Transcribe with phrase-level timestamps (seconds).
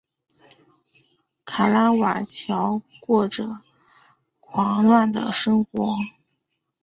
[1.45, 3.61] 卡拉瓦乔过着
[4.39, 5.95] 狂乱的生活。